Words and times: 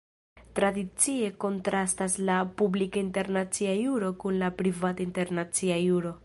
Tradicie 0.59 1.27
kontrastas 1.43 2.15
la 2.29 2.37
"publika 2.61 2.99
internacia 3.03 3.77
juro" 3.83 4.11
kun 4.25 4.41
la 4.45 4.51
"privata 4.63 5.07
internacia 5.07 5.79
juro". 5.87 6.17